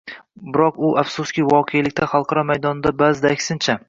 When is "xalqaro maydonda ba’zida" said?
2.15-3.33